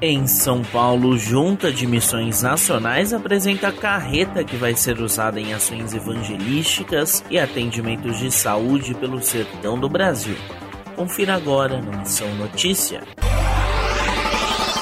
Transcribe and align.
Em 0.00 0.28
São 0.28 0.62
Paulo, 0.62 1.18
Junta 1.18 1.72
de 1.72 1.84
Missões 1.84 2.40
Nacionais 2.40 3.12
apresenta 3.12 3.66
a 3.66 3.72
carreta 3.72 4.44
que 4.44 4.54
vai 4.54 4.72
ser 4.76 5.00
usada 5.00 5.40
em 5.40 5.52
ações 5.52 5.92
evangelísticas 5.92 7.24
e 7.28 7.36
atendimentos 7.36 8.16
de 8.16 8.30
saúde 8.30 8.94
pelo 8.94 9.20
sertão 9.20 9.76
do 9.76 9.88
Brasil. 9.88 10.36
Confira 10.94 11.34
agora 11.34 11.82
no 11.82 11.98
Missão 11.98 12.32
Notícia. 12.36 13.02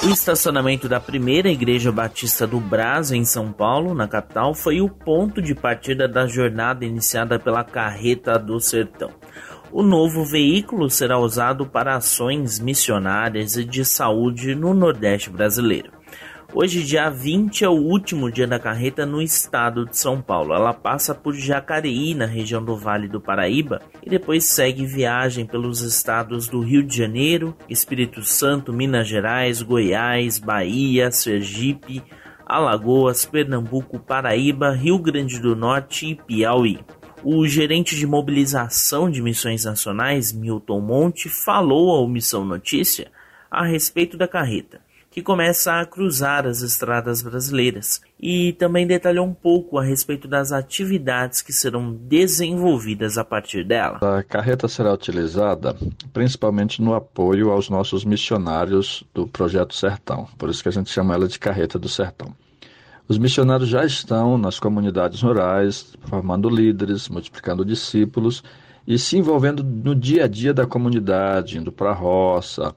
O 0.04 0.10
estacionamento 0.10 0.86
da 0.86 1.00
primeira 1.00 1.48
Igreja 1.48 1.90
Batista 1.90 2.46
do 2.46 2.60
Brás, 2.60 3.10
em 3.10 3.24
São 3.24 3.50
Paulo, 3.50 3.94
na 3.94 4.06
capital, 4.06 4.54
foi 4.54 4.82
o 4.82 4.90
ponto 4.90 5.40
de 5.40 5.54
partida 5.54 6.06
da 6.06 6.26
jornada 6.26 6.84
iniciada 6.84 7.38
pela 7.38 7.64
Carreta 7.64 8.38
do 8.38 8.60
Sertão. 8.60 9.10
O 9.72 9.82
novo 9.82 10.24
veículo 10.24 10.88
será 10.88 11.18
usado 11.18 11.66
para 11.66 11.96
ações 11.96 12.60
missionárias 12.60 13.56
e 13.56 13.64
de 13.64 13.84
saúde 13.84 14.54
no 14.54 14.72
Nordeste 14.72 15.28
brasileiro. 15.28 15.90
Hoje, 16.54 16.84
dia 16.84 17.10
20, 17.10 17.64
é 17.64 17.68
o 17.68 17.72
último 17.72 18.30
dia 18.30 18.46
da 18.46 18.58
carreta 18.58 19.04
no 19.04 19.20
estado 19.20 19.84
de 19.84 19.98
São 19.98 20.22
Paulo. 20.22 20.54
Ela 20.54 20.72
passa 20.72 21.14
por 21.14 21.34
Jacareí, 21.34 22.14
na 22.14 22.24
região 22.24 22.64
do 22.64 22.76
Vale 22.76 23.08
do 23.08 23.20
Paraíba, 23.20 23.82
e 24.02 24.08
depois 24.08 24.44
segue 24.44 24.86
viagem 24.86 25.44
pelos 25.44 25.82
estados 25.82 26.48
do 26.48 26.60
Rio 26.60 26.82
de 26.82 26.96
Janeiro, 26.96 27.54
Espírito 27.68 28.22
Santo, 28.22 28.72
Minas 28.72 29.08
Gerais, 29.08 29.60
Goiás, 29.60 30.38
Bahia, 30.38 31.10
Sergipe, 31.10 32.02
Alagoas, 32.46 33.26
Pernambuco, 33.26 33.98
Paraíba, 33.98 34.70
Rio 34.70 34.98
Grande 35.00 35.40
do 35.40 35.56
Norte 35.56 36.06
e 36.06 36.14
Piauí. 36.14 36.78
O 37.28 37.44
gerente 37.44 37.96
de 37.96 38.06
mobilização 38.06 39.10
de 39.10 39.20
missões 39.20 39.64
nacionais, 39.64 40.32
Milton 40.32 40.80
Monte, 40.80 41.28
falou 41.28 41.90
ao 41.90 42.06
Missão 42.06 42.44
Notícia 42.44 43.10
a 43.50 43.66
respeito 43.66 44.16
da 44.16 44.28
carreta, 44.28 44.80
que 45.10 45.20
começa 45.20 45.80
a 45.80 45.84
cruzar 45.84 46.46
as 46.46 46.62
estradas 46.62 47.22
brasileiras, 47.22 48.00
e 48.20 48.52
também 48.52 48.86
detalhou 48.86 49.26
um 49.26 49.34
pouco 49.34 49.76
a 49.76 49.82
respeito 49.82 50.28
das 50.28 50.52
atividades 50.52 51.42
que 51.42 51.52
serão 51.52 51.92
desenvolvidas 51.92 53.18
a 53.18 53.24
partir 53.24 53.64
dela. 53.64 53.98
A 54.00 54.22
carreta 54.22 54.68
será 54.68 54.94
utilizada 54.94 55.74
principalmente 56.12 56.80
no 56.80 56.94
apoio 56.94 57.50
aos 57.50 57.68
nossos 57.68 58.04
missionários 58.04 59.02
do 59.12 59.26
Projeto 59.26 59.74
Sertão, 59.74 60.28
por 60.38 60.48
isso 60.48 60.62
que 60.62 60.68
a 60.68 60.72
gente 60.72 60.90
chama 60.90 61.14
ela 61.14 61.26
de 61.26 61.40
Carreta 61.40 61.76
do 61.76 61.88
Sertão. 61.88 62.32
Os 63.08 63.18
missionários 63.18 63.68
já 63.68 63.84
estão 63.84 64.36
nas 64.36 64.58
comunidades 64.58 65.22
rurais, 65.22 65.94
formando 66.02 66.48
líderes, 66.48 67.08
multiplicando 67.08 67.64
discípulos 67.64 68.42
e 68.84 68.98
se 68.98 69.16
envolvendo 69.16 69.62
no 69.62 69.94
dia 69.94 70.24
a 70.24 70.28
dia 70.28 70.52
da 70.52 70.66
comunidade, 70.66 71.56
indo 71.56 71.70
para 71.70 71.90
a 71.90 71.94
roça, 71.94 72.74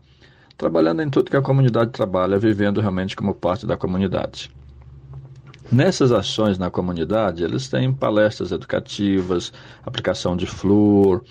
trabalhando 0.55 1.01
em 1.01 1.09
tudo 1.09 1.31
que 1.31 1.37
a 1.37 1.41
comunidade 1.41 1.89
trabalha, 1.89 2.37
vivendo 2.37 2.79
realmente 2.79 3.15
como 3.15 3.33
parte 3.33 3.65
da 3.65 3.75
comunidade. 3.75 4.51
Nessas 5.71 6.11
ações 6.11 6.59
na 6.59 6.69
comunidade, 6.69 7.43
eles 7.43 7.67
têm 7.67 7.91
palestras 7.91 8.51
educativas, 8.51 9.51
aplicação 9.83 10.37
de 10.37 10.45
flúor, 10.45 11.23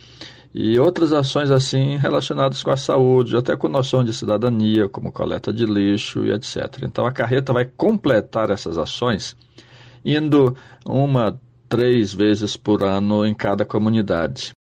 e 0.55 0.79
outras 0.79 1.13
ações 1.13 1.51
assim 1.51 1.97
relacionadas 1.97 2.63
com 2.63 2.71
a 2.71 2.77
saúde, 2.77 3.37
até 3.37 3.57
com 3.57 3.69
noção 3.69 4.03
de 4.03 4.13
cidadania, 4.13 4.89
como 4.89 5.13
coleta 5.13 5.53
de 5.53 5.67
lixo 5.67 6.25
e 6.25 6.33
etc. 6.33 6.83
Então 6.83 7.07
a 7.07 7.13
carreta 7.13 7.53
vai 7.53 7.65
completar 7.65 8.51
essas 8.51 8.79
ações, 8.79 9.37
indo 10.05 10.57
uma, 10.87 11.39
três 11.69 12.15
vezes 12.15 12.57
por 12.57 12.83
ano 12.83 13.27
em 13.27 13.35
cada 13.35 13.65
comunidade. 13.65 14.53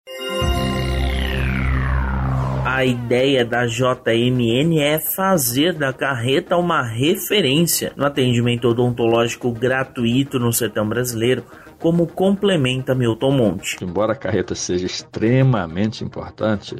A 2.76 2.84
ideia 2.84 3.42
da 3.42 3.64
JMN 3.64 4.78
é 4.80 4.98
fazer 4.98 5.72
da 5.72 5.94
carreta 5.94 6.58
uma 6.58 6.82
referência 6.82 7.90
no 7.96 8.04
atendimento 8.04 8.68
odontológico 8.68 9.50
gratuito 9.50 10.38
no 10.38 10.52
sertão 10.52 10.86
brasileiro, 10.86 11.42
como 11.78 12.06
complementa 12.06 12.94
Milton 12.94 13.30
Monte. 13.30 13.82
Embora 13.82 14.12
a 14.12 14.14
carreta 14.14 14.54
seja 14.54 14.84
extremamente 14.84 16.04
importante, 16.04 16.76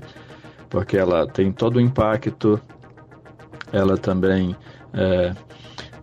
porque 0.69 0.99
ela 0.99 1.27
tem 1.27 1.51
todo 1.51 1.77
o 1.77 1.81
impacto, 1.81 2.61
ela 3.73 3.97
também 3.97 4.55
é, 4.93 5.33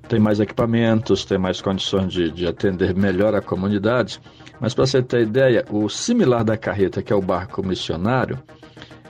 tem 0.07 0.19
mais 0.19 0.39
equipamentos, 0.39 1.23
tem 1.23 1.37
mais 1.37 1.61
condições 1.61 2.11
de, 2.11 2.31
de 2.31 2.47
atender 2.47 2.95
melhor 2.95 3.35
a 3.35 3.41
comunidade. 3.41 4.19
Mas 4.59 4.73
para 4.73 4.87
você 4.87 5.03
ter 5.03 5.21
ideia, 5.21 5.63
o 5.69 5.87
similar 5.87 6.43
da 6.43 6.57
carreta, 6.57 7.03
que 7.03 7.13
é 7.13 7.15
o 7.15 7.21
barco 7.21 7.63
missionário, 7.63 8.41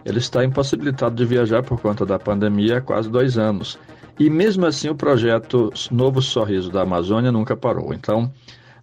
ele 0.06 0.19
está 0.19 0.44
impossibilitado 0.44 1.16
de 1.16 1.25
viajar 1.25 1.64
por 1.64 1.80
conta 1.80 2.06
da 2.06 2.19
pandemia 2.19 2.78
há 2.78 2.81
quase 2.81 3.09
dois 3.09 3.38
anos. 3.38 3.80
E 4.19 4.30
mesmo 4.30 4.66
assim, 4.66 4.90
o 4.90 4.96
projeto 4.96 5.72
Novo 5.90 6.22
Sorriso 6.22 6.72
da 6.72 6.81
Amazônia 6.81 7.31
nunca 7.31 7.56
parou. 7.56 7.94
Então, 7.94 8.31